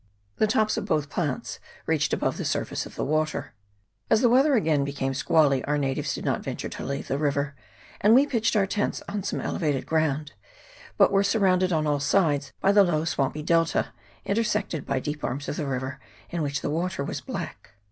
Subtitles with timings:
[0.37, 3.53] The tops of both plants reached above the surface of the water.
[4.09, 7.55] As the weather again became squally, our natives did not venture to leave the river,
[8.01, 10.33] and we pitched our tents on some elevated ground,
[10.97, 13.89] but were surrounded on all sides by the low swampy delta,
[14.25, 15.99] intersected by deep arms of the river,
[16.31, 17.73] in which the water was black.